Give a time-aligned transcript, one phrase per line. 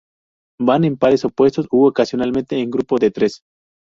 [0.59, 3.41] Van en pares opuestos u ocasionalmente en grupo de tres.